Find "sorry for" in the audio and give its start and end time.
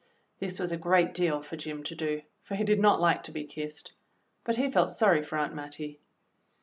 4.89-5.37